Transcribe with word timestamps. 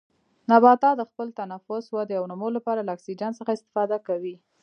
نباتات 0.51 0.95
د 0.97 1.01
خپل 1.09 1.27
تنفس، 1.39 1.83
ودې 1.95 2.15
او 2.19 2.25
نمو 2.31 2.49
لپاره 2.57 2.81
له 2.83 2.91
اکسیجن 2.95 3.31
څخه 3.39 3.51
استفاده 3.53 3.97
کوي. 4.07 4.35